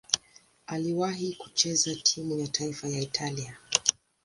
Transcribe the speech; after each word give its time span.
Aliwahi 0.67 1.33
kucheza 1.35 1.95
timu 1.95 2.39
ya 2.39 2.47
taifa 2.47 2.87
ya 2.89 2.99
Italia. 2.99 3.57